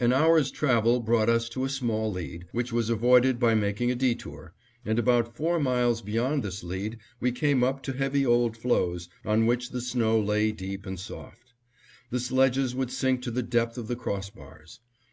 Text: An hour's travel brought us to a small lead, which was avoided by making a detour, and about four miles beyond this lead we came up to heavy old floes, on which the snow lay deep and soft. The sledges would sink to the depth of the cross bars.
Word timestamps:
An 0.00 0.12
hour's 0.12 0.50
travel 0.50 0.98
brought 0.98 1.28
us 1.28 1.48
to 1.50 1.64
a 1.64 1.68
small 1.68 2.10
lead, 2.10 2.46
which 2.50 2.72
was 2.72 2.90
avoided 2.90 3.38
by 3.38 3.54
making 3.54 3.92
a 3.92 3.94
detour, 3.94 4.54
and 4.84 4.98
about 4.98 5.36
four 5.36 5.60
miles 5.60 6.02
beyond 6.02 6.42
this 6.42 6.64
lead 6.64 6.98
we 7.20 7.30
came 7.30 7.62
up 7.62 7.80
to 7.84 7.92
heavy 7.92 8.26
old 8.26 8.56
floes, 8.56 9.08
on 9.24 9.46
which 9.46 9.70
the 9.70 9.80
snow 9.80 10.18
lay 10.20 10.50
deep 10.50 10.84
and 10.84 10.98
soft. 10.98 11.52
The 12.10 12.18
sledges 12.18 12.74
would 12.74 12.90
sink 12.90 13.22
to 13.22 13.30
the 13.30 13.44
depth 13.44 13.78
of 13.78 13.86
the 13.86 13.94
cross 13.94 14.30
bars. 14.30 14.80